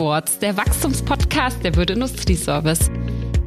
[0.00, 2.90] Upwards, der Wachstumspodcast der Würde Industrieservice.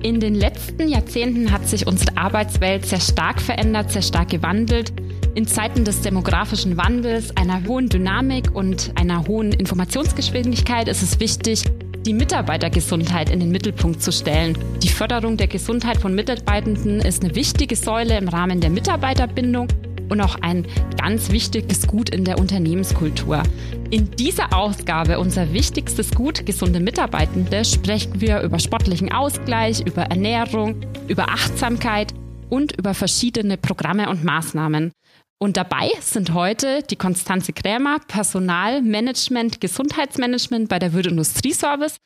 [0.04, 4.94] In den letzten Jahrzehnten hat sich unsere Arbeitswelt sehr stark verändert, sehr stark gewandelt.
[5.34, 11.64] In Zeiten des demografischen Wandels, einer hohen Dynamik und einer hohen Informationsgeschwindigkeit ist es wichtig,
[12.06, 14.56] die Mitarbeitergesundheit in den Mittelpunkt zu stellen.
[14.84, 19.70] Die Förderung der Gesundheit von Mitarbeitenden ist eine wichtige Säule im Rahmen der Mitarbeiterbindung
[20.10, 20.66] und auch ein
[20.98, 23.44] ganz wichtiges Gut in der Unternehmenskultur.
[23.90, 30.82] In dieser Ausgabe, unser wichtigstes Gut, gesunde Mitarbeitende, sprechen wir über sportlichen Ausgleich, über Ernährung,
[31.08, 32.14] über Achtsamkeit
[32.50, 34.92] und über verschiedene Programme und Maßnahmen.
[35.40, 41.98] Und dabei sind heute die Konstanze Krämer, Personalmanagement, Gesundheitsmanagement bei der Würde Industrieservice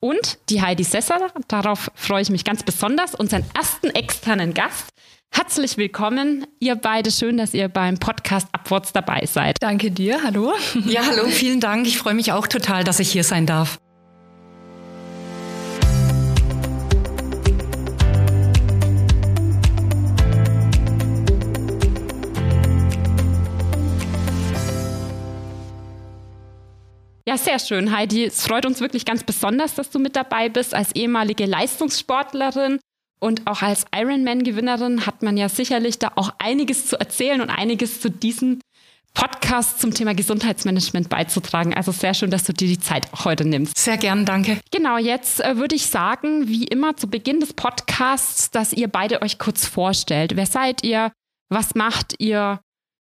[0.00, 1.30] und die Heidi Sesser.
[1.48, 4.88] Darauf freue ich mich ganz besonders, unseren ersten externen Gast.
[5.32, 7.10] Herzlich willkommen, ihr beide.
[7.12, 9.56] Schön, dass ihr beim Podcast Abwärts dabei seid.
[9.60, 10.22] Danke dir.
[10.24, 10.54] Hallo.
[10.86, 11.28] Ja, hallo.
[11.28, 11.86] Vielen Dank.
[11.86, 13.78] Ich freue mich auch total, dass ich hier sein darf.
[27.30, 28.24] Ja, sehr schön, Heidi.
[28.24, 30.74] Es freut uns wirklich ganz besonders, dass du mit dabei bist.
[30.74, 32.80] Als ehemalige Leistungssportlerin
[33.20, 38.00] und auch als Ironman-Gewinnerin hat man ja sicherlich da auch einiges zu erzählen und einiges
[38.00, 38.58] zu diesem
[39.14, 41.72] Podcast zum Thema Gesundheitsmanagement beizutragen.
[41.72, 43.78] Also sehr schön, dass du dir die Zeit auch heute nimmst.
[43.78, 44.58] Sehr gern, danke.
[44.72, 49.22] Genau, jetzt äh, würde ich sagen, wie immer zu Beginn des Podcasts, dass ihr beide
[49.22, 50.34] euch kurz vorstellt.
[50.34, 51.12] Wer seid ihr?
[51.48, 52.58] Was macht ihr?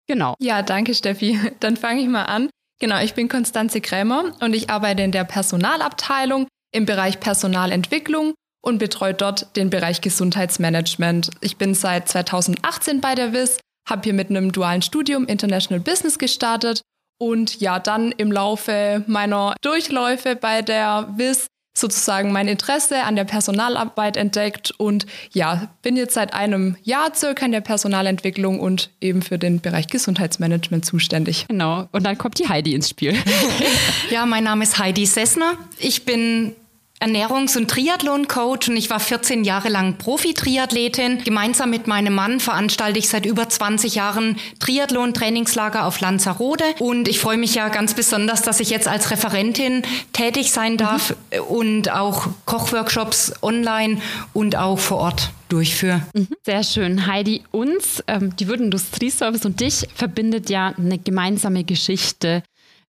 [0.08, 0.36] Genau.
[0.40, 1.38] Ja, danke, Steffi.
[1.60, 2.48] Dann fange ich mal an.
[2.80, 8.78] Genau, ich bin Konstanze Krämer und ich arbeite in der Personalabteilung im Bereich Personalentwicklung und
[8.78, 11.30] betreue dort den Bereich Gesundheitsmanagement.
[11.42, 16.18] Ich bin seit 2018 bei der WIS, habe hier mit einem dualen Studium International Business
[16.18, 16.82] gestartet
[17.20, 23.24] und ja, dann im Laufe meiner Durchläufe bei der WIS sozusagen mein Interesse an der
[23.24, 29.22] Personalarbeit entdeckt und ja, bin jetzt seit einem Jahr circa in der Personalentwicklung und eben
[29.22, 31.46] für den Bereich Gesundheitsmanagement zuständig.
[31.48, 31.88] Genau.
[31.92, 33.16] Und dann kommt die Heidi ins Spiel.
[34.12, 35.54] ja, mein Name ist Heidi Sessner.
[35.80, 36.56] Ich bin
[37.04, 41.22] Ernährungs- und Triathlon-Coach und ich war 14 Jahre lang Profi-Triathletin.
[41.26, 47.20] Gemeinsam mit meinem Mann veranstalte ich seit über 20 Jahren Triathlon-Trainingslager auf Lanzarote und ich
[47.20, 51.42] freue mich ja ganz besonders, dass ich jetzt als Referentin tätig sein darf mhm.
[51.42, 54.00] und auch Kochworkshops online
[54.32, 56.04] und auch vor Ort durchführe.
[56.14, 56.30] Mhm.
[56.46, 57.06] Sehr schön.
[57.06, 62.44] Heidi, uns, ähm, die Würden Industrieservice und dich verbindet ja eine gemeinsame Geschichte.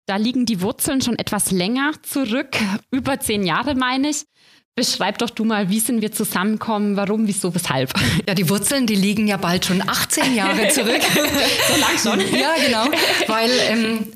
[0.07, 2.57] Da liegen die Wurzeln schon etwas länger zurück,
[2.91, 4.27] über zehn Jahre meine ich.
[4.75, 7.93] Beschreib doch du mal, wie sind wir zusammenkommen, warum, wieso, weshalb?
[8.29, 11.01] Ja, die Wurzeln, die liegen ja bald schon 18 Jahre zurück.
[11.69, 12.37] so lang schon?
[12.39, 12.85] Ja, genau.
[13.29, 14.07] Weil ähm,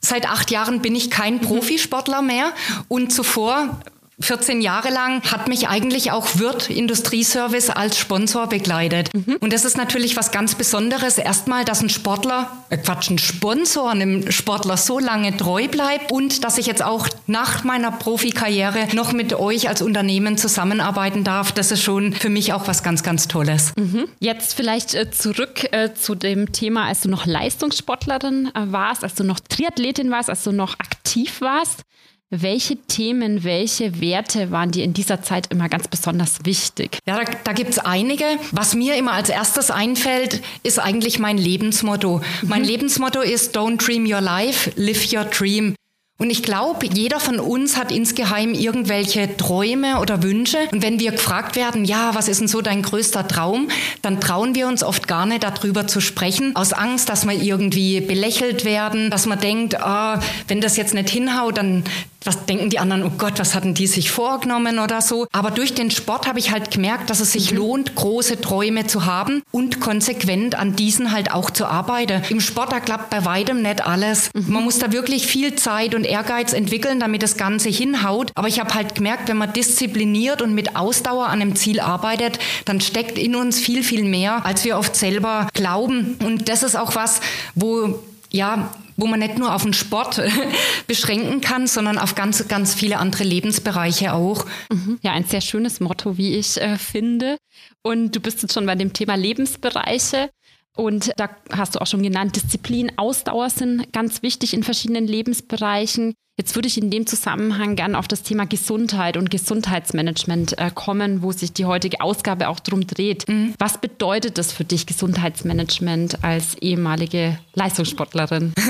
[0.00, 2.52] seit acht Jahren bin ich kein Profisportler mehr
[2.88, 3.80] und zuvor
[4.20, 9.10] 14 Jahre lang hat mich eigentlich auch Wirt Industrieservice als Sponsor begleitet.
[9.14, 9.36] Mhm.
[9.40, 11.18] Und das ist natürlich was ganz Besonderes.
[11.18, 16.42] Erstmal, dass ein Sportler, äh Quatsch, ein Sponsor einem Sportler so lange treu bleibt und
[16.42, 21.52] dass ich jetzt auch nach meiner Profikarriere noch mit euch als Unternehmen zusammenarbeiten darf.
[21.52, 23.72] Das ist schon für mich auch was ganz, ganz Tolles.
[23.76, 24.08] Mhm.
[24.18, 29.14] Jetzt vielleicht äh, zurück äh, zu dem Thema, als du noch Leistungssportlerin äh, warst, als
[29.14, 31.84] du noch Triathletin warst, als du noch aktiv warst.
[32.30, 36.98] Welche Themen, welche Werte waren dir in dieser Zeit immer ganz besonders wichtig?
[37.06, 38.26] Ja, da, da gibt es einige.
[38.52, 42.18] Was mir immer als erstes einfällt, ist eigentlich mein Lebensmotto.
[42.18, 42.48] Mhm.
[42.50, 45.74] Mein Lebensmotto ist Don't Dream Your Life, Live Your Dream.
[46.20, 50.58] Und ich glaube, jeder von uns hat insgeheim irgendwelche Träume oder Wünsche.
[50.72, 53.68] Und wenn wir gefragt werden, ja, was ist denn so dein größter Traum,
[54.02, 58.00] dann trauen wir uns oft gar nicht darüber zu sprechen, aus Angst, dass wir irgendwie
[58.00, 60.14] belächelt werden, dass man denkt, oh,
[60.48, 61.84] wenn das jetzt nicht hinhaut, dann
[62.24, 65.26] was denken die anderen, oh Gott, was hatten die sich vorgenommen oder so.
[65.32, 67.58] Aber durch den Sport habe ich halt gemerkt, dass es sich mhm.
[67.58, 72.22] lohnt, große Träume zu haben und konsequent an diesen halt auch zu arbeiten.
[72.28, 74.30] Im Sport, da klappt bei weitem nicht alles.
[74.34, 74.52] Mhm.
[74.52, 78.32] Man muss da wirklich viel Zeit und Ehrgeiz entwickeln, damit das Ganze hinhaut.
[78.34, 82.38] Aber ich habe halt gemerkt, wenn man diszipliniert und mit Ausdauer an einem Ziel arbeitet,
[82.64, 86.16] dann steckt in uns viel, viel mehr, als wir oft selber glauben.
[86.24, 87.20] Und das ist auch was,
[87.54, 88.00] wo
[88.30, 90.20] ja, wo man nicht nur auf den Sport
[90.86, 94.44] beschränken kann, sondern auf ganz, ganz viele andere Lebensbereiche auch.
[94.70, 94.98] Mhm.
[95.02, 97.38] Ja, ein sehr schönes Motto, wie ich äh, finde.
[97.82, 100.30] Und du bist jetzt schon bei dem Thema Lebensbereiche.
[100.76, 106.14] Und da hast du auch schon genannt, Disziplin, Ausdauer sind ganz wichtig in verschiedenen Lebensbereichen.
[106.38, 111.20] Jetzt würde ich in dem Zusammenhang gerne auf das Thema Gesundheit und Gesundheitsmanagement äh, kommen,
[111.20, 113.28] wo sich die heutige Ausgabe auch drum dreht.
[113.28, 113.54] Mhm.
[113.58, 118.54] Was bedeutet das für dich, Gesundheitsmanagement als ehemalige Leistungssportlerin?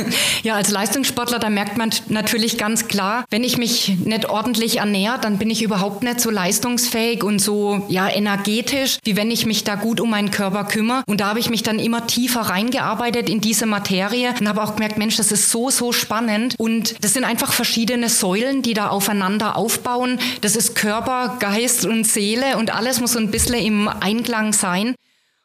[0.44, 5.18] Ja, als Leistungssportler, da merkt man natürlich ganz klar, wenn ich mich nicht ordentlich ernähre,
[5.20, 9.64] dann bin ich überhaupt nicht so leistungsfähig und so ja energetisch, wie wenn ich mich
[9.64, 11.02] da gut um meinen Körper kümmere.
[11.06, 14.76] Und da habe ich mich dann immer tiefer reingearbeitet in diese Materie und habe auch
[14.76, 16.54] gemerkt, Mensch, das ist so, so spannend.
[16.56, 20.20] Und das sind einfach verschiedene Säulen, die da aufeinander aufbauen.
[20.42, 24.94] Das ist Körper, Geist und Seele und alles muss so ein bisschen im Einklang sein.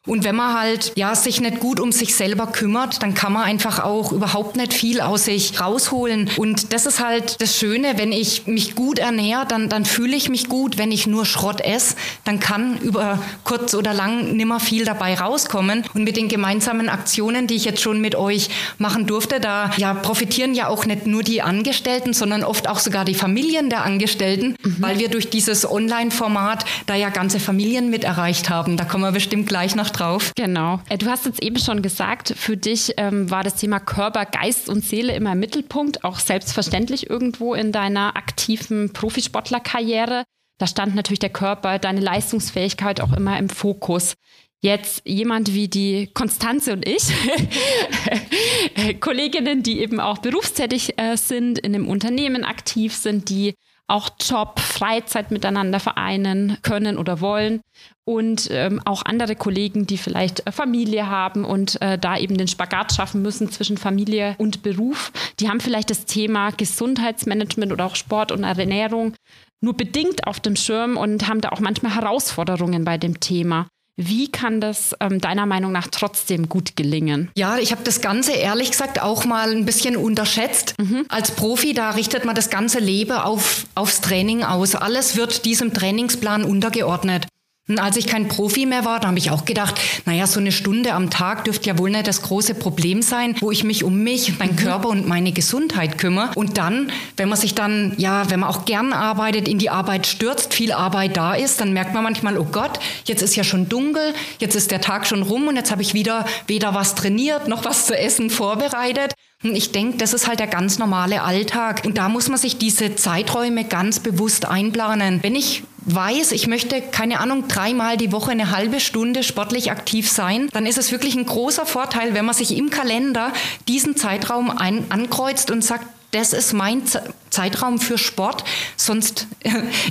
[0.06, 3.44] Und wenn man halt ja sich nicht gut um sich selber kümmert, dann kann man
[3.44, 6.30] einfach auch überhaupt nicht viel aus sich rausholen.
[6.36, 10.28] Und das ist halt das Schöne, wenn ich mich gut ernähre, dann, dann fühle ich
[10.28, 10.78] mich gut.
[10.78, 11.96] Wenn ich nur Schrott esse,
[12.26, 15.86] dann kann über kurz oder lang nimmer viel dabei rauskommen.
[15.94, 19.94] Und mit den gemeinsamen Aktionen, die ich jetzt schon mit euch machen durfte, da ja
[19.94, 24.58] profitieren ja auch nicht nur die Angestellten, sondern oft auch sogar die Familien der Angestellten,
[24.62, 24.76] mhm.
[24.80, 28.76] weil wir durch dieses Online-Format da ja ganze Familien mit erreicht haben.
[28.76, 30.34] Da kommen wir bestimmt gleich noch drauf.
[30.36, 30.80] Genau.
[30.90, 34.70] Äh, du hast jetzt eben schon gesagt, für dich ähm, war das Thema Körper, Geist
[34.70, 40.24] und Seele immer im Mittelpunkt, auch selbstverständlich irgendwo in deiner aktiven Profisportlerkarriere.
[40.60, 44.14] Da stand natürlich der Körper, deine Leistungsfähigkeit auch immer im Fokus.
[44.62, 47.04] Jetzt jemand wie die Konstanze und ich,
[49.02, 53.56] Kolleginnen, die eben auch berufstätig äh, sind, in einem Unternehmen aktiv sind, die
[53.94, 57.62] auch Job, Freizeit miteinander vereinen können oder wollen.
[58.06, 62.48] Und ähm, auch andere Kollegen, die vielleicht äh, Familie haben und äh, da eben den
[62.48, 67.96] Spagat schaffen müssen zwischen Familie und Beruf, die haben vielleicht das Thema Gesundheitsmanagement oder auch
[67.96, 69.14] Sport und Ernährung
[69.62, 73.68] nur bedingt auf dem Schirm und haben da auch manchmal Herausforderungen bei dem Thema.
[73.96, 77.30] Wie kann das ähm, deiner Meinung nach trotzdem gut gelingen?
[77.36, 80.74] Ja, ich habe das Ganze ehrlich gesagt auch mal ein bisschen unterschätzt.
[80.80, 81.06] Mhm.
[81.10, 84.74] Als Profi, da richtet man das ganze Leben auf, aufs Training aus.
[84.74, 87.28] Alles wird diesem Trainingsplan untergeordnet.
[87.70, 90.52] Und als ich kein Profi mehr war, da habe ich auch gedacht, naja, so eine
[90.52, 94.04] Stunde am Tag dürfte ja wohl nicht das große Problem sein, wo ich mich um
[94.04, 94.58] mich, meinen mhm.
[94.58, 96.32] Körper und meine Gesundheit kümmere.
[96.36, 100.08] Und dann, wenn man sich dann, ja, wenn man auch gern arbeitet, in die Arbeit
[100.08, 103.70] stürzt, viel Arbeit da ist, dann merkt man manchmal, oh Gott, jetzt ist ja schon
[103.70, 107.48] dunkel, jetzt ist der Tag schon rum und jetzt habe ich wieder weder was trainiert
[107.48, 109.14] noch was zu essen vorbereitet.
[109.44, 111.84] Und ich denke, das ist halt der ganz normale Alltag.
[111.86, 115.22] Und da muss man sich diese Zeiträume ganz bewusst einplanen.
[115.22, 120.10] Wenn ich weiß, ich möchte, keine Ahnung, dreimal die Woche eine halbe Stunde sportlich aktiv
[120.10, 123.34] sein, dann ist es wirklich ein großer Vorteil, wenn man sich im Kalender
[123.68, 126.84] diesen Zeitraum ein, ankreuzt und sagt, das ist mein
[127.32, 128.44] Zeitraum für Sport,
[128.78, 129.28] sonst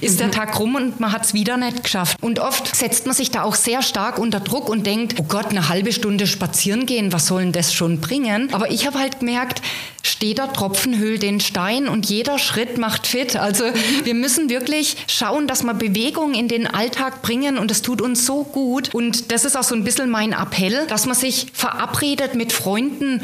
[0.01, 0.33] ist der mhm.
[0.33, 2.17] Tag rum und man hat es wieder nicht geschafft.
[2.23, 5.49] Und oft setzt man sich da auch sehr stark unter Druck und denkt, oh Gott,
[5.51, 8.55] eine halbe Stunde spazieren gehen, was soll denn das schon bringen?
[8.55, 9.63] Aber ich habe halt gemerkt,
[10.05, 13.35] steter Tropfen hüllt den Stein und jeder Schritt macht fit.
[13.35, 13.65] Also
[14.05, 18.25] wir müssen wirklich schauen, dass wir Bewegung in den Alltag bringen und es tut uns
[18.25, 18.95] so gut.
[18.95, 23.21] Und das ist auch so ein bisschen mein Appell, dass man sich verabredet mit Freunden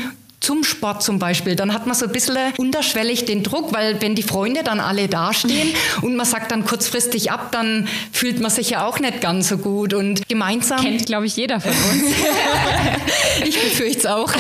[0.49, 4.15] zum Sport zum Beispiel, dann hat man so ein bisschen unterschwellig den Druck, weil wenn
[4.15, 8.71] die Freunde dann alle dastehen und man sagt dann kurzfristig ab, dann fühlt man sich
[8.71, 10.81] ja auch nicht ganz so gut und gemeinsam.
[10.81, 12.15] Kennt, glaube ich, jeder von uns.
[13.47, 14.33] ich befürchte es auch.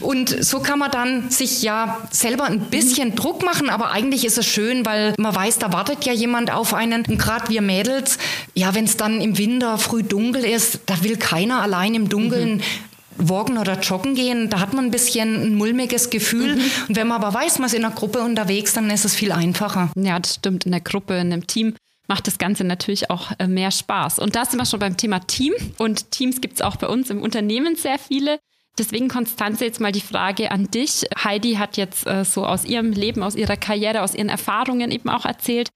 [0.00, 4.38] und so kann man dann sich ja selber ein bisschen Druck machen, aber eigentlich ist
[4.38, 7.04] es schön, weil man weiß, da wartet ja jemand auf einen.
[7.04, 8.16] Und gerade wir Mädels,
[8.54, 12.58] ja, wenn es dann im Winter früh dunkel ist, da will keiner allein im Dunkeln
[12.58, 12.87] mhm
[13.18, 16.56] Walken oder Joggen gehen, da hat man ein bisschen ein mulmiges Gefühl.
[16.56, 16.62] Mhm.
[16.88, 19.32] Und wenn man aber weiß, man ist in einer Gruppe unterwegs, dann ist es viel
[19.32, 19.90] einfacher.
[19.96, 20.66] Ja, das stimmt.
[20.66, 21.74] In der Gruppe, in einem Team
[22.06, 24.18] macht das Ganze natürlich auch äh, mehr Spaß.
[24.18, 25.52] Und da sind wir schon beim Thema Team.
[25.76, 28.38] Und Teams gibt es auch bei uns im Unternehmen sehr viele.
[28.78, 31.04] Deswegen, Konstanze, jetzt mal die Frage an dich.
[31.22, 35.08] Heidi hat jetzt äh, so aus ihrem Leben, aus ihrer Karriere, aus ihren Erfahrungen eben
[35.08, 35.70] auch erzählt.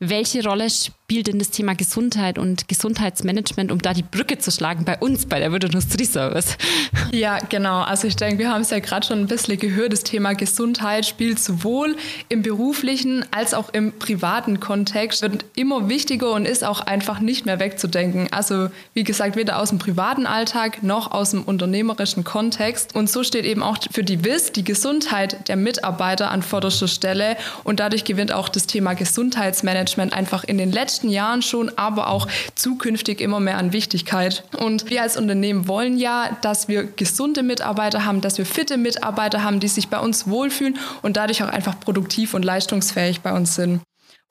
[0.00, 0.68] Welche Rolle
[1.10, 5.24] spielt denn das Thema Gesundheit und Gesundheitsmanagement, um da die Brücke zu schlagen bei uns
[5.24, 6.58] bei der Wirtindustrie-Service?
[7.10, 7.80] Ja, genau.
[7.80, 9.94] Also ich denke, wir haben es ja gerade schon ein bisschen gehört.
[9.94, 11.96] Das Thema Gesundheit spielt sowohl
[12.28, 17.46] im beruflichen als auch im privaten Kontext, wird immer wichtiger und ist auch einfach nicht
[17.46, 18.28] mehr wegzudenken.
[18.30, 22.94] Also wie gesagt, weder aus dem privaten Alltag noch aus dem unternehmerischen Kontext.
[22.94, 27.38] Und so steht eben auch für die WIS die Gesundheit der Mitarbeiter an vorderster Stelle
[27.64, 32.08] und dadurch gewinnt auch das Thema Gesundheitsmanagement Management einfach in den letzten Jahren schon, aber
[32.08, 34.42] auch zukünftig immer mehr an Wichtigkeit.
[34.58, 39.42] Und wir als Unternehmen wollen ja, dass wir gesunde Mitarbeiter haben, dass wir fitte Mitarbeiter
[39.44, 43.54] haben, die sich bei uns wohlfühlen und dadurch auch einfach produktiv und leistungsfähig bei uns
[43.54, 43.80] sind.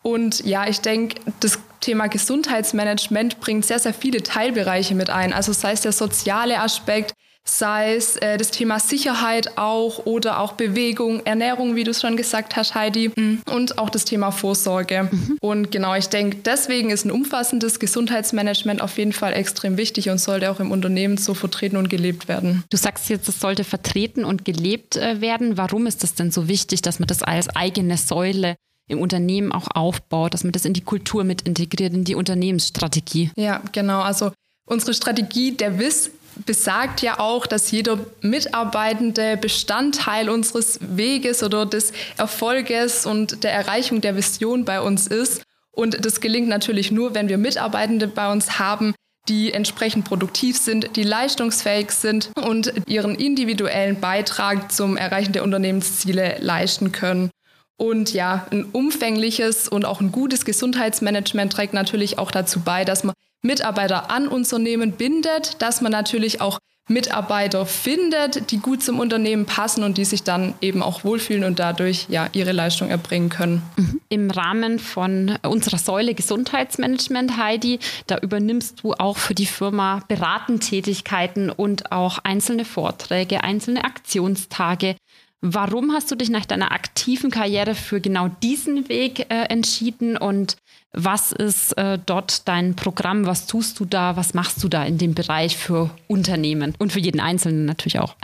[0.04, 5.34] Und ja, ich denke, das Thema Gesundheitsmanagement bringt sehr, sehr viele Teilbereiche mit ein.
[5.34, 7.14] Also sei es der soziale Aspekt,
[7.50, 12.18] sei es äh, das Thema Sicherheit auch oder auch Bewegung, Ernährung, wie du es schon
[12.18, 13.42] gesagt hast, Heidi, mhm.
[13.50, 15.10] und auch das Thema Vorsorge.
[15.12, 15.38] Mhm.
[15.42, 20.20] Und genau, ich denke, deswegen ist ein umfassendes Gesundheitsmanagement auf jeden Fall extrem wichtig und
[20.20, 22.64] sollte auch im Unternehmen so vertreten und gelebt werden.
[22.70, 25.58] Du sagst jetzt, es sollte vertreten und gelebt äh, werden.
[25.58, 28.56] Warum ist das denn so wichtig, dass man das als eigene Säule
[28.90, 33.32] im Unternehmen auch aufbaut, dass man das in die Kultur mit integriert, in die Unternehmensstrategie?
[33.36, 34.02] Ja, genau.
[34.02, 34.32] Also
[34.66, 36.12] unsere Strategie der WIS
[36.46, 44.02] besagt ja auch, dass jeder Mitarbeitende Bestandteil unseres Weges oder des Erfolges und der Erreichung
[44.02, 45.44] der Vision bei uns ist.
[45.72, 48.96] Und das gelingt natürlich nur, wenn wir Mitarbeitende bei uns haben,
[49.30, 56.38] die entsprechend produktiv sind, die leistungsfähig sind und ihren individuellen Beitrag zum Erreichen der Unternehmensziele
[56.40, 57.30] leisten können.
[57.78, 63.04] Und ja, ein umfängliches und auch ein gutes Gesundheitsmanagement trägt natürlich auch dazu bei, dass
[63.04, 69.46] man Mitarbeiter an Unternehmen bindet, dass man natürlich auch Mitarbeiter findet, die gut zum Unternehmen
[69.46, 73.62] passen und die sich dann eben auch wohlfühlen und dadurch ja ihre Leistung erbringen können.
[73.76, 74.02] Mhm.
[74.08, 81.50] Im Rahmen von unserer Säule Gesundheitsmanagement, Heidi, da übernimmst du auch für die Firma Beratentätigkeiten
[81.50, 84.96] und auch einzelne Vorträge, einzelne Aktionstage.
[85.42, 90.58] Warum hast du dich nach deiner aktiven Karriere für genau diesen Weg äh, entschieden und
[90.94, 93.28] was ist äh, dort dein Programm?
[93.28, 94.16] Was tust du da?
[94.16, 98.16] Was machst du da in dem Bereich für Unternehmen und für jeden Einzelnen natürlich auch?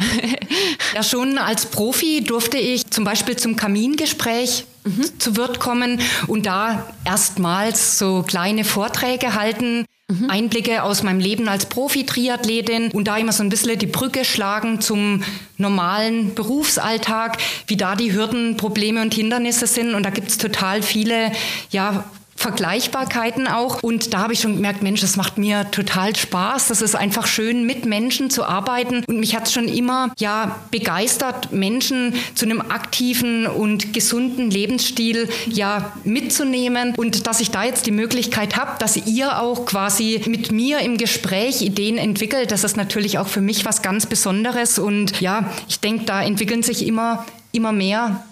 [0.96, 5.20] ja, schon als Profi durfte ich zum Beispiel zum Kamingespräch mhm.
[5.20, 10.30] zu Wirt kommen und da erstmals so kleine Vorträge halten Mhm.
[10.30, 14.82] Einblicke aus meinem Leben als Profi-Triathletin und da immer so ein bisschen die Brücke schlagen
[14.82, 15.24] zum
[15.58, 19.96] normalen Berufsalltag, wie da die Hürden, Probleme und Hindernisse sind.
[19.96, 21.32] Und da gibt es total viele,
[21.72, 23.82] ja, Vergleichbarkeiten auch.
[23.82, 26.68] Und da habe ich schon gemerkt, Mensch, das macht mir total Spaß.
[26.68, 29.04] Das ist einfach schön, mit Menschen zu arbeiten.
[29.08, 35.30] Und mich hat es schon immer ja begeistert, Menschen zu einem aktiven und gesunden Lebensstil
[35.48, 36.94] ja mitzunehmen.
[36.96, 40.98] Und dass ich da jetzt die Möglichkeit habe, dass ihr auch quasi mit mir im
[40.98, 44.80] Gespräch Ideen entwickelt, das ist natürlich auch für mich was ganz Besonderes.
[44.80, 48.24] Und ja, ich denke, da entwickeln sich immer, immer mehr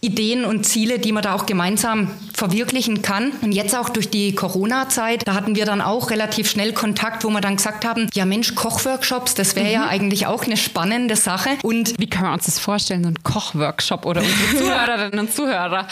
[0.00, 3.32] Ideen und Ziele, die man da auch gemeinsam verwirklichen kann.
[3.42, 7.30] Und jetzt auch durch die Corona-Zeit, da hatten wir dann auch relativ schnell Kontakt, wo
[7.30, 9.72] wir dann gesagt haben, ja Mensch, Kochworkshops, das wäre mhm.
[9.72, 11.50] ja eigentlich auch eine spannende Sache.
[11.62, 15.88] Und wie können wir uns das vorstellen, so ein Kochworkshop oder unsere Zuhörerinnen und Zuhörer?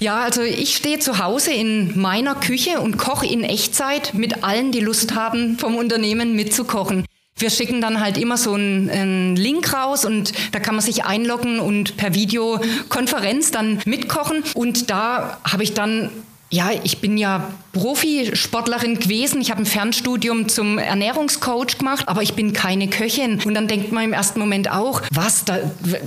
[0.00, 4.72] ja, also ich stehe zu Hause in meiner Küche und koche in Echtzeit mit allen,
[4.72, 7.04] die Lust haben, vom Unternehmen mitzukochen.
[7.36, 11.04] Wir schicken dann halt immer so einen, einen, Link raus und da kann man sich
[11.04, 14.44] einloggen und per Videokonferenz dann mitkochen.
[14.54, 16.10] Und da habe ich dann
[16.54, 19.40] ja, ich bin ja Profisportlerin gewesen.
[19.40, 23.42] Ich habe ein Fernstudium zum Ernährungscoach gemacht, aber ich bin keine Köchin.
[23.44, 25.58] Und dann denkt man im ersten Moment auch, was, da,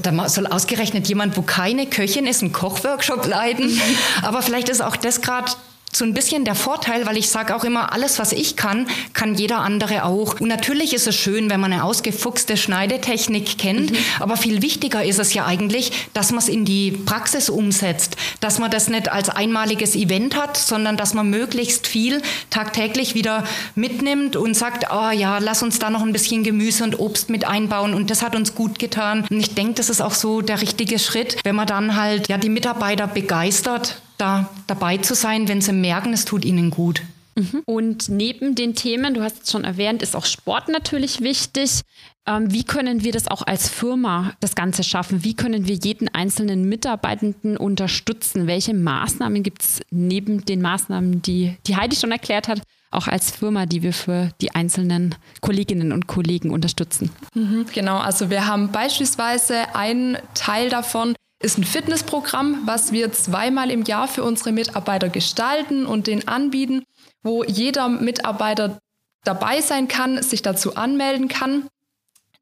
[0.02, 3.78] da soll ausgerechnet jemand, wo keine Köchin ist, einen Kochworkshop leiten.
[4.22, 5.52] aber vielleicht ist auch das gerade
[5.98, 9.36] so ein bisschen der Vorteil, weil ich sage auch immer, alles, was ich kann, kann
[9.36, 10.40] jeder andere auch.
[10.40, 13.98] Und natürlich ist es schön, wenn man eine ausgefuchste Schneidetechnik kennt, mhm.
[14.20, 18.60] aber viel wichtiger ist es ja eigentlich, dass man es in die Praxis umsetzt, dass
[18.60, 23.44] man das nicht als einmaliges Event hat, sondern dass man möglichst viel tagtäglich wieder
[23.76, 27.46] mitnimmt und sagt, oh ja, lass uns da noch ein bisschen Gemüse und Obst mit
[27.46, 29.26] einbauen und das hat uns gut getan.
[29.30, 32.38] Und ich denke, das ist auch so der richtige Schritt, wenn man dann halt ja
[32.38, 37.02] die Mitarbeiter begeistert da dabei zu sein, wenn sie merken, es tut ihnen gut.
[37.36, 37.62] Mhm.
[37.66, 41.82] Und neben den Themen, du hast es schon erwähnt, ist auch Sport natürlich wichtig.
[42.26, 45.24] Ähm, wie können wir das auch als Firma das Ganze schaffen?
[45.24, 48.48] Wie können wir jeden einzelnen Mitarbeitenden unterstützen?
[48.48, 53.32] Welche Maßnahmen gibt es neben den Maßnahmen, die, die Heidi schon erklärt hat, auch als
[53.32, 57.12] Firma, die wir für die einzelnen Kolleginnen und Kollegen unterstützen?
[57.36, 63.70] Mhm, genau, also wir haben beispielsweise einen Teil davon, ist ein Fitnessprogramm, was wir zweimal
[63.70, 66.84] im Jahr für unsere Mitarbeiter gestalten und den anbieten,
[67.22, 68.80] wo jeder Mitarbeiter
[69.24, 71.68] dabei sein kann, sich dazu anmelden kann.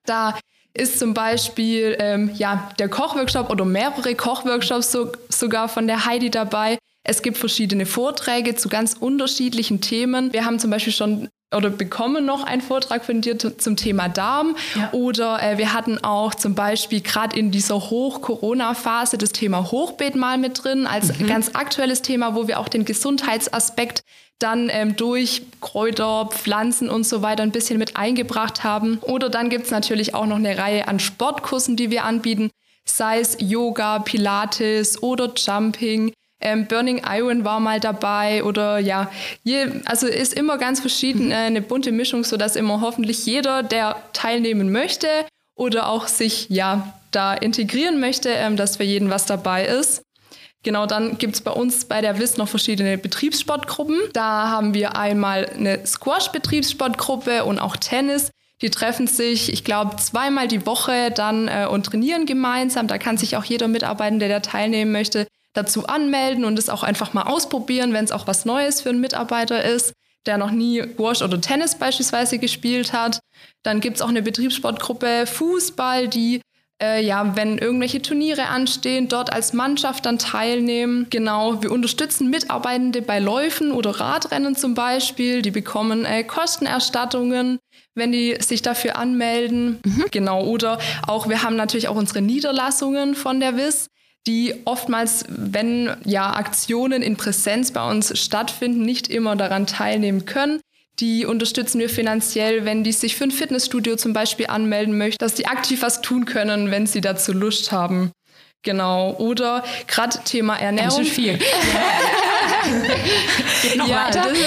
[0.05, 0.37] Da
[0.73, 6.29] ist zum Beispiel ähm, ja, der Kochworkshop oder mehrere Kochworkshops so, sogar von der Heidi
[6.29, 6.77] dabei.
[7.03, 10.33] Es gibt verschiedene Vorträge zu ganz unterschiedlichen Themen.
[10.33, 14.55] Wir haben zum Beispiel schon oder bekommen noch einen Vortrag von dir zum Thema Darm.
[14.75, 14.89] Ja.
[14.91, 20.37] Oder äh, wir hatten auch zum Beispiel gerade in dieser Hoch-Corona-Phase das Thema Hochbeet mal
[20.37, 21.27] mit drin, als mhm.
[21.27, 24.03] ganz aktuelles Thema, wo wir auch den Gesundheitsaspekt
[24.39, 28.97] dann ähm, durch Kräuter, Pflanzen und so weiter ein bisschen mit eingebracht haben.
[29.01, 32.49] Oder dann gibt es natürlich auch noch eine Reihe an Sportkursen, die wir anbieten,
[32.83, 36.11] sei es Yoga, Pilates oder Jumping.
[36.41, 39.09] Ähm, Burning Iron war mal dabei oder ja,
[39.43, 43.95] je, also ist immer ganz verschieden, äh, eine bunte Mischung, sodass immer hoffentlich jeder, der
[44.13, 45.07] teilnehmen möchte
[45.55, 50.03] oder auch sich ja da integrieren möchte, ähm, dass für jeden was dabei ist.
[50.63, 53.99] Genau, dann gibt es bei uns bei der WIS noch verschiedene Betriebssportgruppen.
[54.13, 58.31] Da haben wir einmal eine Squash-Betriebssportgruppe und auch Tennis.
[58.61, 62.87] Die treffen sich, ich glaube, zweimal die Woche dann äh, und trainieren gemeinsam.
[62.87, 67.13] Da kann sich auch jeder Mitarbeitende, der teilnehmen möchte, dazu anmelden und es auch einfach
[67.13, 69.93] mal ausprobieren, wenn es auch was Neues für einen Mitarbeiter ist,
[70.25, 73.19] der noch nie Squash oder Tennis beispielsweise gespielt hat.
[73.63, 76.41] Dann gibt es auch eine Betriebssportgruppe Fußball, die
[76.81, 81.07] äh, ja, wenn irgendwelche Turniere anstehen, dort als Mannschaft dann teilnehmen.
[81.09, 85.41] Genau, wir unterstützen Mitarbeitende bei Läufen oder Radrennen zum Beispiel.
[85.41, 87.59] Die bekommen äh, Kostenerstattungen,
[87.93, 89.79] wenn die sich dafür anmelden.
[89.85, 90.05] Mhm.
[90.11, 93.87] Genau, oder auch, wir haben natürlich auch unsere Niederlassungen von der WIS
[94.27, 100.59] die oftmals, wenn ja Aktionen in Präsenz bei uns stattfinden, nicht immer daran teilnehmen können.
[100.99, 105.33] Die unterstützen wir finanziell, wenn die sich für ein Fitnessstudio zum Beispiel anmelden möchten, dass
[105.33, 108.11] die aktiv was tun können, wenn sie dazu Lust haben.
[108.63, 109.15] Genau.
[109.17, 110.97] Oder gerade Thema Ernährung.
[110.97, 111.37] Ganz schön viel.
[113.61, 114.27] Geht noch ja, weiter?
[114.29, 114.37] Das,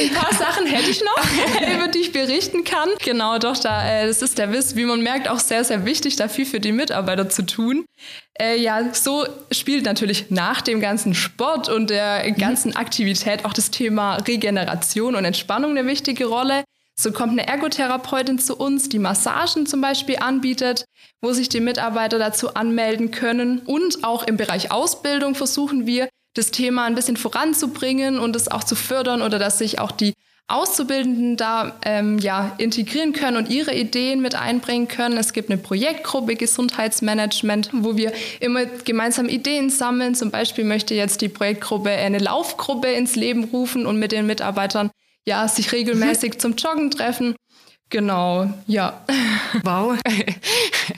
[0.00, 1.24] ein paar Sachen hätte ich noch,
[1.74, 2.88] über die ich berichten kann.
[3.04, 6.16] Genau, doch, da, äh, das ist der Wiss, wie man merkt, auch sehr, sehr wichtig,
[6.16, 7.84] da viel für die Mitarbeiter zu tun.
[8.38, 13.70] Äh, ja, so spielt natürlich nach dem ganzen Sport und der ganzen Aktivität auch das
[13.70, 16.64] Thema Regeneration und Entspannung eine wichtige Rolle.
[16.98, 20.84] So kommt eine Ergotherapeutin zu uns, die Massagen zum Beispiel anbietet,
[21.22, 23.60] wo sich die Mitarbeiter dazu anmelden können.
[23.60, 28.64] Und auch im Bereich Ausbildung versuchen wir, das Thema ein bisschen voranzubringen und es auch
[28.64, 30.14] zu fördern oder dass sich auch die
[30.50, 35.16] Auszubildenden da ähm, ja, integrieren können und ihre Ideen mit einbringen können.
[35.16, 40.16] Es gibt eine Projektgruppe Gesundheitsmanagement, wo wir immer gemeinsam Ideen sammeln.
[40.16, 44.90] Zum Beispiel möchte jetzt die Projektgruppe eine Laufgruppe ins Leben rufen und mit den Mitarbeitern
[45.24, 46.38] ja, sich regelmäßig mhm.
[46.40, 47.36] zum Joggen treffen.
[47.90, 49.04] Genau, ja.
[49.64, 49.98] Wow.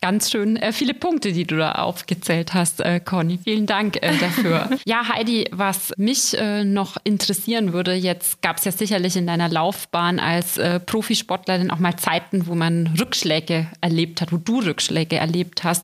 [0.02, 3.38] Ganz schön äh, viele Punkte, die du da aufgezählt hast, äh, Conny.
[3.42, 4.68] Vielen Dank äh, dafür.
[4.84, 9.48] ja, Heidi, was mich äh, noch interessieren würde, jetzt gab es ja sicherlich in deiner
[9.48, 15.16] Laufbahn als äh, Profisportlerin auch mal Zeiten, wo man Rückschläge erlebt hat, wo du Rückschläge
[15.16, 15.82] erlebt hast.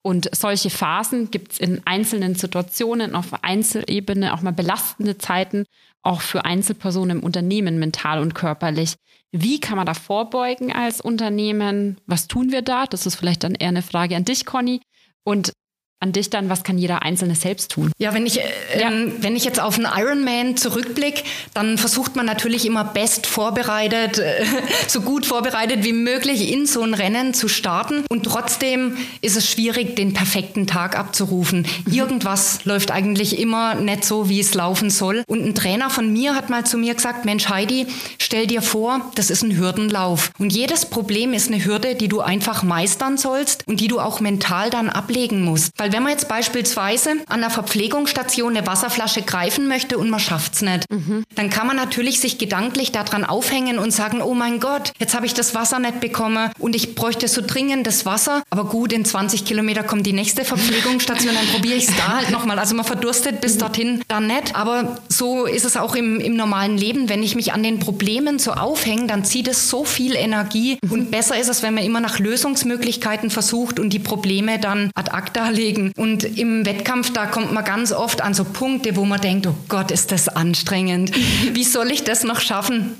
[0.00, 5.64] Und solche Phasen gibt es in einzelnen Situationen auf Einzelebene, auch mal belastende Zeiten,
[6.02, 8.94] auch für Einzelpersonen im Unternehmen mental und körperlich.
[9.32, 12.00] Wie kann man da vorbeugen als Unternehmen?
[12.06, 12.86] Was tun wir da?
[12.86, 14.80] Das ist vielleicht dann eher eine Frage an dich, Conny.
[15.24, 15.52] Und
[15.98, 17.90] an dich dann, was kann jeder Einzelne selbst tun?
[17.98, 18.42] Ja, wenn ich, äh,
[18.78, 18.90] ja.
[18.90, 21.22] Ähm, wenn ich jetzt auf einen Ironman zurückblicke,
[21.54, 24.44] dann versucht man natürlich immer best vorbereitet, äh,
[24.88, 28.04] so gut vorbereitet wie möglich in so ein Rennen zu starten.
[28.10, 31.66] Und trotzdem ist es schwierig, den perfekten Tag abzurufen.
[31.86, 31.92] Mhm.
[31.92, 35.24] Irgendwas läuft eigentlich immer nicht so, wie es laufen soll.
[35.26, 37.86] Und ein Trainer von mir hat mal zu mir gesagt, Mensch Heidi,
[38.18, 40.30] stell dir vor, das ist ein Hürdenlauf.
[40.38, 44.20] Und jedes Problem ist eine Hürde, die du einfach meistern sollst und die du auch
[44.20, 45.72] mental dann ablegen musst.
[45.78, 50.62] Weil wenn man jetzt beispielsweise an der Verpflegungsstation eine Wasserflasche greifen möchte und man schafft's
[50.62, 51.24] nicht, mhm.
[51.34, 55.26] dann kann man natürlich sich gedanklich daran aufhängen und sagen, oh mein Gott, jetzt habe
[55.26, 58.42] ich das Wasser nicht bekommen und ich bräuchte so dringend das Wasser.
[58.50, 62.30] Aber gut, in 20 Kilometer kommt die nächste Verpflegungsstation, dann probiere ich es da halt
[62.30, 62.58] nochmal.
[62.58, 63.60] Also man verdurstet bis mhm.
[63.60, 64.54] dorthin dann nicht.
[64.54, 67.08] Aber so ist es auch im, im normalen Leben.
[67.08, 70.78] Wenn ich mich an den Problemen so aufhänge, dann zieht es so viel Energie.
[70.82, 70.92] Mhm.
[70.92, 75.10] Und besser ist es, wenn man immer nach Lösungsmöglichkeiten versucht und die Probleme dann ad
[75.12, 75.92] acta legt bewegen.
[75.96, 79.54] Und im Wettkampf, da kommt man ganz oft an so Punkte, wo man denkt, oh
[79.68, 81.12] Gott, ist das anstrengend.
[81.52, 82.94] Wie soll ich das noch schaffen?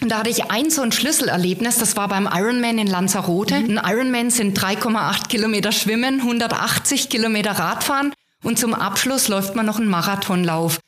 [0.00, 3.60] Und da hatte ich ein so ein Schlüsselerlebnis, das war beim Ironman in Lanzarote.
[3.60, 3.78] Mhm.
[3.78, 9.78] Ein Ironman sind 3,8 Kilometer Schwimmen, 180 Kilometer Radfahren und zum Abschluss läuft man noch
[9.78, 10.80] einen Marathonlauf.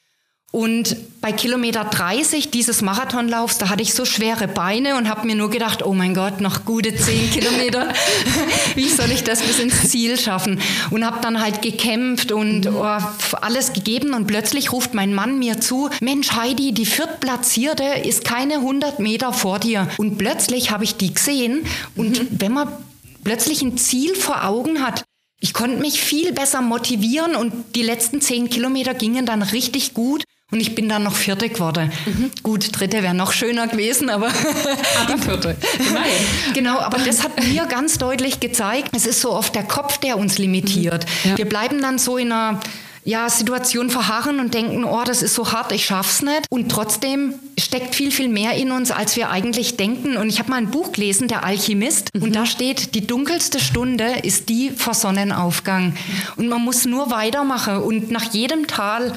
[0.54, 5.34] Und bei Kilometer 30 dieses Marathonlaufs, da hatte ich so schwere Beine und habe mir
[5.34, 7.88] nur gedacht, oh mein Gott, noch gute 10 Kilometer.
[8.76, 10.60] Wie soll ich das bis ins Ziel schaffen?
[10.92, 12.98] Und habe dann halt gekämpft und oh,
[13.40, 14.14] alles gegeben.
[14.14, 19.32] Und plötzlich ruft mein Mann mir zu, Mensch Heidi, die Viertplatzierte ist keine 100 Meter
[19.32, 19.88] vor dir.
[19.96, 21.66] Und plötzlich habe ich die gesehen.
[21.96, 22.28] Und mhm.
[22.30, 22.68] wenn man
[23.24, 25.02] plötzlich ein Ziel vor Augen hat,
[25.40, 30.22] ich konnte mich viel besser motivieren und die letzten zehn Kilometer gingen dann richtig gut.
[30.52, 31.90] Und ich bin dann noch Vierte geworden.
[32.06, 32.30] Mhm.
[32.42, 34.28] Gut, Dritte wäre noch schöner gewesen, aber.
[35.06, 35.56] aber Vierte.
[36.52, 40.18] genau, aber das hat mir ganz deutlich gezeigt, es ist so oft der Kopf, der
[40.18, 41.06] uns limitiert.
[41.24, 41.30] Mhm.
[41.30, 41.38] Ja.
[41.38, 42.60] Wir bleiben dann so in einer
[43.04, 46.46] ja, Situation verharren und denken, oh, das ist so hart, ich schaff's nicht.
[46.48, 50.16] Und trotzdem steckt viel, viel mehr in uns, als wir eigentlich denken.
[50.16, 52.22] Und ich habe mal ein Buch gelesen, Der Alchemist, mhm.
[52.22, 55.94] und da steht, die dunkelste Stunde ist die vor Sonnenaufgang.
[56.36, 59.12] Und man muss nur weitermachen und nach jedem Tal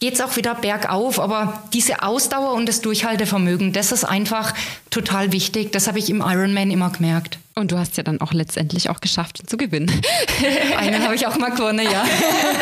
[0.00, 1.20] geht es auch wieder bergauf.
[1.20, 4.54] Aber diese Ausdauer und das Durchhaltevermögen, das ist einfach
[4.90, 5.72] total wichtig.
[5.72, 7.38] Das habe ich im Ironman immer gemerkt.
[7.54, 9.90] Und du hast ja dann auch letztendlich auch geschafft, ihn zu gewinnen.
[10.78, 12.04] Einen habe ich auch mal gewonnen, ja.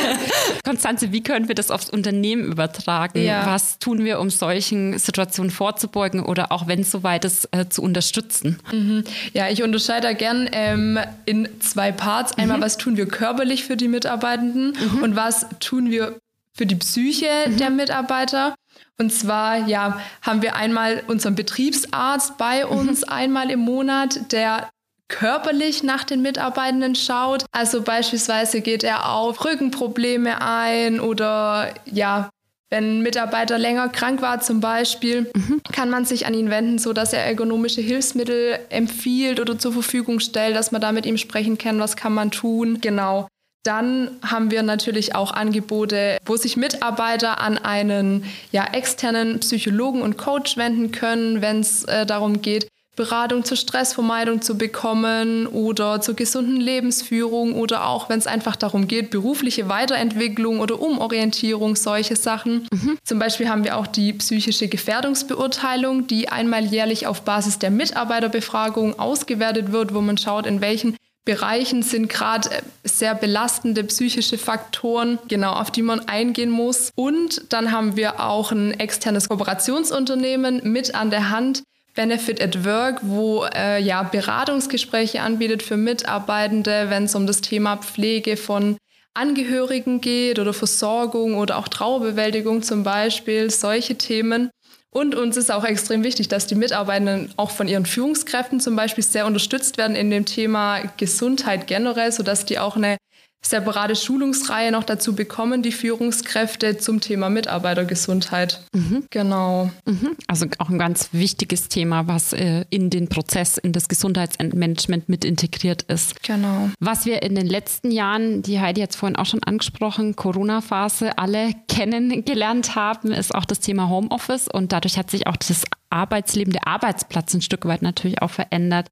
[0.64, 3.22] Konstanze, wie können wir das aufs Unternehmen übertragen?
[3.22, 3.46] Ja.
[3.46, 7.82] Was tun wir, um solchen Situationen vorzubeugen oder auch wenn es soweit ist, äh, zu
[7.82, 8.58] unterstützen?
[8.72, 9.04] Mhm.
[9.34, 12.36] Ja, ich unterscheide da gern ähm, in zwei Parts.
[12.36, 12.62] Einmal, mhm.
[12.62, 15.02] was tun wir körperlich für die Mitarbeitenden mhm.
[15.02, 16.16] und was tun wir
[16.58, 17.56] für die Psyche mhm.
[17.56, 18.54] der Mitarbeiter.
[18.98, 22.70] Und zwar, ja, haben wir einmal unseren Betriebsarzt bei mhm.
[22.70, 23.12] uns mhm.
[23.12, 24.68] einmal im Monat, der
[25.06, 27.44] körperlich nach den Mitarbeitenden schaut.
[27.52, 32.28] Also beispielsweise geht er auf Rückenprobleme ein oder ja,
[32.70, 35.62] wenn ein Mitarbeiter länger krank war zum Beispiel, mhm.
[35.72, 40.20] kann man sich an ihn wenden, so dass er ergonomische Hilfsmittel empfiehlt oder zur Verfügung
[40.20, 42.80] stellt, dass man da mit ihm sprechen kann, was kann man tun.
[42.82, 43.28] Genau.
[43.64, 50.16] Dann haben wir natürlich auch Angebote, wo sich Mitarbeiter an einen ja, externen Psychologen und
[50.16, 52.68] Coach wenden können, wenn es äh, darum geht,
[52.98, 58.88] Beratung zur Stressvermeidung zu bekommen oder zur gesunden Lebensführung oder auch, wenn es einfach darum
[58.88, 62.66] geht, berufliche Weiterentwicklung oder Umorientierung, solche Sachen.
[62.72, 62.98] Mhm.
[63.04, 68.98] Zum Beispiel haben wir auch die psychische Gefährdungsbeurteilung, die einmal jährlich auf Basis der Mitarbeiterbefragung
[68.98, 70.96] ausgewertet wird, wo man schaut, in welchen
[71.28, 76.90] Bereichen sind gerade äh, sehr belastende psychische Faktoren, genau, auf die man eingehen muss.
[76.94, 81.64] Und dann haben wir auch ein externes Kooperationsunternehmen mit an der Hand,
[81.94, 87.76] Benefit at Work, wo äh, ja Beratungsgespräche anbietet für Mitarbeitende, wenn es um das Thema
[87.76, 88.78] Pflege von
[89.12, 94.48] Angehörigen geht oder Versorgung oder auch Trauerbewältigung zum Beispiel, solche Themen.
[94.90, 99.04] Und uns ist auch extrem wichtig, dass die Mitarbeitenden auch von ihren Führungskräften zum Beispiel
[99.04, 102.96] sehr unterstützt werden in dem Thema Gesundheit generell, sodass die auch eine
[103.42, 108.60] separate Schulungsreihe noch dazu bekommen, die Führungskräfte zum Thema Mitarbeitergesundheit.
[108.74, 109.04] Mhm.
[109.10, 109.70] Genau.
[109.86, 110.16] Mhm.
[110.26, 115.24] Also auch ein ganz wichtiges Thema, was äh, in den Prozess, in das Gesundheitsmanagement mit
[115.24, 116.22] integriert ist.
[116.22, 116.70] Genau.
[116.80, 121.52] Was wir in den letzten Jahren, die Heidi jetzt vorhin auch schon angesprochen, Corona-Phase, alle
[121.68, 126.66] kennengelernt haben, ist auch das Thema Homeoffice und dadurch hat sich auch das Arbeitsleben, der
[126.66, 128.88] Arbeitsplatz ein Stück weit natürlich auch verändert.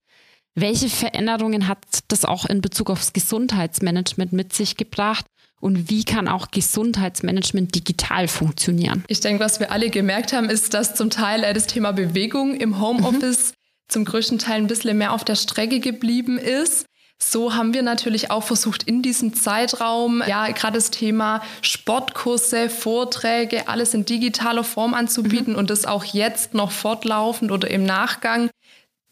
[0.58, 5.26] Welche Veränderungen hat das auch in Bezug aufs Gesundheitsmanagement mit sich gebracht?
[5.60, 9.04] Und wie kann auch Gesundheitsmanagement digital funktionieren?
[9.06, 12.54] Ich denke, was wir alle gemerkt haben, ist, dass zum Teil äh, das Thema Bewegung
[12.54, 13.54] im Homeoffice mhm.
[13.88, 16.86] zum größten Teil ein bisschen mehr auf der Strecke geblieben ist.
[17.18, 23.68] So haben wir natürlich auch versucht, in diesem Zeitraum, ja, gerade das Thema Sportkurse, Vorträge,
[23.68, 25.58] alles in digitaler Form anzubieten mhm.
[25.58, 28.50] und das auch jetzt noch fortlaufend oder im Nachgang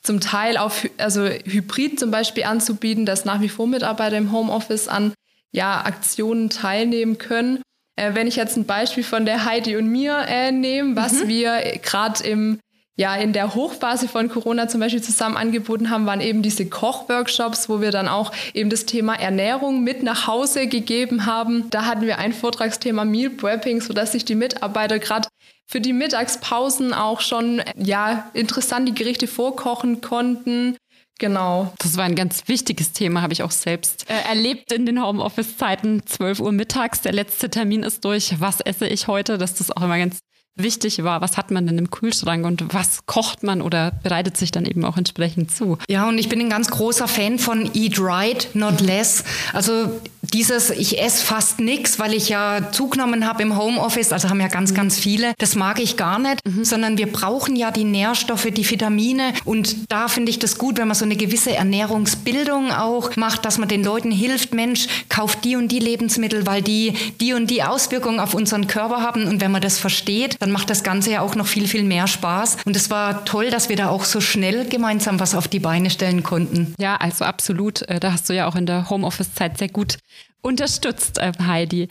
[0.05, 4.87] zum Teil auf also Hybrid zum Beispiel anzubieten, dass nach wie vor Mitarbeiter im Homeoffice
[4.87, 5.12] an
[5.51, 7.62] ja, Aktionen teilnehmen können.
[7.97, 11.29] Äh, wenn ich jetzt ein Beispiel von der Heidi und mir äh, nehme, was mhm.
[11.29, 12.61] wir gerade im
[12.97, 17.69] ja, in der Hochphase von Corona zum Beispiel zusammen angeboten haben, waren eben diese Kochworkshops,
[17.69, 21.69] wo wir dann auch eben das Thema Ernährung mit nach Hause gegeben haben.
[21.71, 25.29] Da hatten wir ein Vortragsthema Meal Prepping, sodass sich die Mitarbeiter gerade
[25.66, 30.77] für die Mittagspausen auch schon ja interessant die Gerichte vorkochen konnten.
[31.18, 31.72] Genau.
[31.79, 36.05] Das war ein ganz wichtiges Thema, habe ich auch selbst äh, erlebt in den Homeoffice-Zeiten.
[36.05, 38.40] 12 Uhr mittags, der letzte Termin ist durch.
[38.40, 39.38] Was esse ich heute?
[39.38, 40.18] Das ist auch immer ganz
[40.57, 44.53] wichtig war, was hat man denn im Kühlschrank und was kocht man oder bereitet sich
[44.53, 45.79] dann eben auch entsprechend zu.
[45.88, 49.24] Ja, und ich bin ein ganz großer Fan von Eat Right, Not Less.
[49.53, 50.00] Also
[50.32, 54.48] dieses, ich esse fast nichts, weil ich ja zugenommen habe im Homeoffice, also haben ja
[54.48, 54.76] ganz, mhm.
[54.76, 55.34] ganz viele.
[55.38, 56.64] Das mag ich gar nicht, mhm.
[56.64, 59.32] sondern wir brauchen ja die Nährstoffe, die Vitamine.
[59.44, 63.58] Und da finde ich das gut, wenn man so eine gewisse Ernährungsbildung auch macht, dass
[63.58, 67.62] man den Leuten hilft, Mensch, kauft die und die Lebensmittel, weil die die und die
[67.62, 69.26] Auswirkungen auf unseren Körper haben.
[69.26, 72.06] Und wenn man das versteht, dann macht das Ganze ja auch noch viel, viel mehr
[72.06, 72.58] Spaß.
[72.64, 75.90] Und es war toll, dass wir da auch so schnell gemeinsam was auf die Beine
[75.90, 76.74] stellen konnten.
[76.78, 77.82] Ja, also absolut.
[77.82, 79.98] Äh, da hast du ja auch in der Homeoffice-Zeit sehr gut
[80.44, 81.88] unterstützt, äh, Heidi.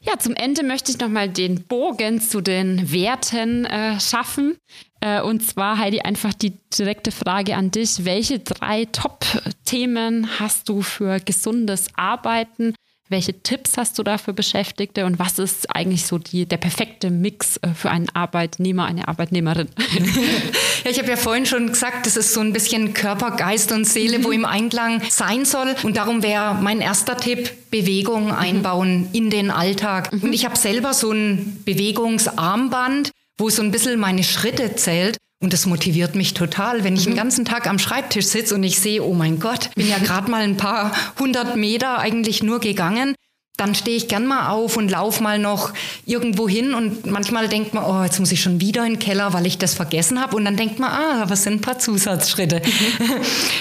[0.00, 4.58] Ja, zum Ende möchte ich nochmal den Bogen zu den Werten äh, schaffen.
[5.00, 8.04] Äh, und zwar, Heidi, einfach die direkte Frage an dich.
[8.04, 12.74] Welche drei Top-Themen hast du für gesundes Arbeiten
[13.10, 17.10] welche Tipps hast du da für Beschäftigte und was ist eigentlich so die, der perfekte
[17.10, 19.68] Mix äh, für einen Arbeitnehmer, eine Arbeitnehmerin?
[20.84, 23.84] ja, ich habe ja vorhin schon gesagt, das ist so ein bisschen Körper, Geist und
[23.84, 25.74] Seele, wo im Einklang sein soll.
[25.82, 30.10] Und darum wäre mein erster Tipp, Bewegung einbauen in den Alltag.
[30.12, 35.18] Und ich habe selber so ein Bewegungsarmband, wo so ein bisschen meine Schritte zählt.
[35.44, 37.10] Und das motiviert mich total, wenn ich mhm.
[37.10, 40.30] den ganzen Tag am Schreibtisch sitze und ich sehe, oh mein Gott, bin ja gerade
[40.30, 43.14] mal ein paar hundert Meter eigentlich nur gegangen.
[43.56, 45.72] dann stehe ich gern mal auf und laufe mal noch
[46.06, 49.32] irgendwo hin und manchmal denkt man, oh, jetzt muss ich schon wieder in den Keller,
[49.32, 52.60] weil ich das vergessen habe und dann denkt man, ah, was sind ein paar Zusatzschritte.
[52.64, 53.10] Mhm.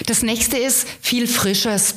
[0.08, 1.96] Das nächste ist viel Frisches.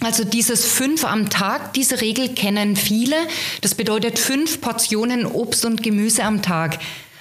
[0.00, 3.16] Also dieses fünf am Tag, diese Regel kennen viele.
[3.60, 6.78] Das bedeutet fünf Portionen Obst und Gemüse am Tag.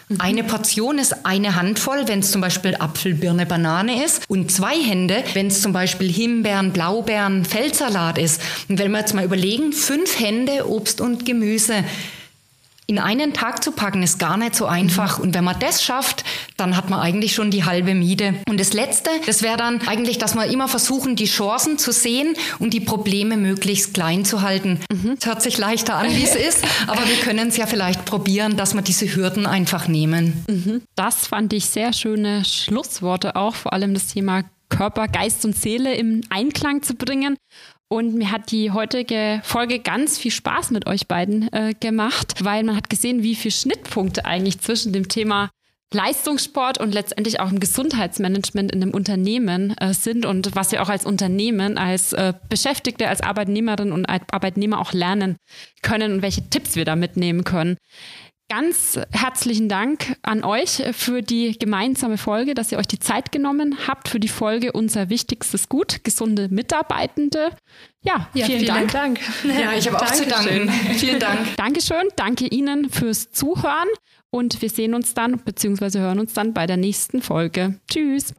[0.10, 0.22] Mhm.
[0.22, 4.24] Eine Portion ist eine Handvoll, wenn es zum Beispiel Apfel, Birne, Banane ist.
[4.30, 8.41] Und zwei Hände, wenn es zum Beispiel Himbeeren, Blaubeeren, Feldsalat ist.
[8.70, 11.84] Und wenn wir jetzt mal überlegen, fünf Hände Obst und Gemüse
[12.88, 15.17] in einen Tag zu packen, ist gar nicht so einfach.
[15.17, 15.26] Mhm.
[15.26, 16.23] Und wenn man das schafft,
[16.56, 18.36] dann hat man eigentlich schon die halbe Miete.
[18.47, 22.36] Und das Letzte, das wäre dann eigentlich, dass wir immer versuchen, die Chancen zu sehen
[22.60, 24.80] und die Probleme möglichst klein zu halten.
[24.89, 25.17] Mhm.
[25.19, 28.56] Es hört sich leichter an, wie es ist, aber wir können es ja vielleicht probieren,
[28.56, 30.45] dass wir diese Hürden einfach nehmen.
[30.50, 30.82] Mhm.
[30.95, 35.95] Das fand ich sehr schöne Schlussworte auch, vor allem das Thema Körper, Geist und Seele
[35.95, 37.38] im Einklang zu bringen.
[37.89, 42.63] Und mir hat die heutige Folge ganz viel Spaß mit euch beiden äh, gemacht, weil
[42.63, 45.50] man hat gesehen, wie viele Schnittpunkte eigentlich zwischen dem Thema
[45.93, 50.89] Leistungssport und letztendlich auch im Gesundheitsmanagement in einem Unternehmen äh, sind und was wir auch
[50.89, 55.38] als Unternehmen, als äh, Beschäftigte, als Arbeitnehmerin und Arbeitnehmer auch lernen
[55.82, 57.78] können und welche Tipps wir da mitnehmen können.
[58.50, 63.78] Ganz herzlichen Dank an euch für die gemeinsame Folge, dass ihr euch die Zeit genommen
[63.88, 67.52] habt für die Folge Unser wichtigstes Gut, gesunde Mitarbeitende.
[68.04, 68.92] Ja, ja vielen, vielen Dank.
[68.94, 69.20] Dank.
[69.44, 70.70] Ja, ich habe auch zu danken.
[70.70, 71.40] vielen Dank.
[71.58, 72.08] Dankeschön.
[72.16, 73.90] Danke Ihnen fürs Zuhören
[74.30, 76.00] und wir sehen uns dann bzw.
[76.00, 77.82] hören uns dann bei der nächsten Folge.
[77.92, 78.34] Tschüss.